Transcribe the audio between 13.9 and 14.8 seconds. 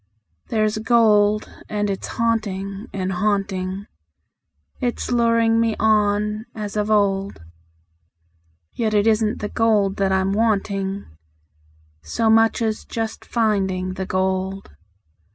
the gold.